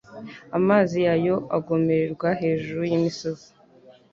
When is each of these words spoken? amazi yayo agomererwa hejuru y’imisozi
amazi 0.57 0.97
yayo 1.07 1.35
agomererwa 1.57 2.29
hejuru 2.41 2.81
y’imisozi 2.89 3.47